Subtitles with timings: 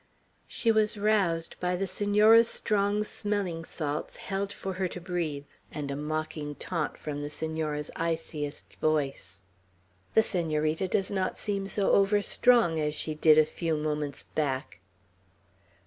[0.47, 5.91] She was roused by the Senora's strong smelling salts held for her to breathe, and
[5.91, 9.41] a mocking taunt from the Senora's iciest voice:
[10.15, 14.79] "The Senorita does not seem so over strong as she did a few moments back!"